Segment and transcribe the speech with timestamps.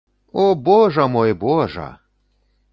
[0.31, 1.87] О, божа мой, божа!